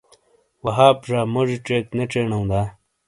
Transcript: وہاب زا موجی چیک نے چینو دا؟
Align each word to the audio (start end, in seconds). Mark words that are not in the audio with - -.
وہاب 0.63 0.97
زا 1.09 1.19
موجی 1.33 1.57
چیک 1.65 1.85
نے 1.97 2.05
چینو 2.11 2.39
دا؟ 2.49 2.61